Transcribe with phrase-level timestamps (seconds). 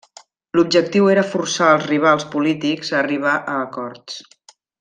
[0.59, 4.21] L'objectiu era forçar als rivals polítics a arribar a acords.